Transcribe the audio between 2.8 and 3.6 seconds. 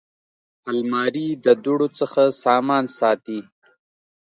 ساتي